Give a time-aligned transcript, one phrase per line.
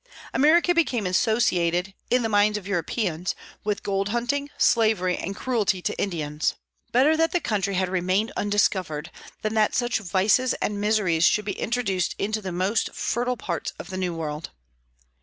[0.33, 5.95] America became associated, in the minds of Europeans, with gold hunting, slavery, and cruelty to
[5.99, 6.55] Indians.
[6.91, 9.11] Better that the country had remained undiscovered
[9.43, 13.91] than that such vices and miseries should be introduced into the most fertile parts of
[13.91, 14.49] the New World.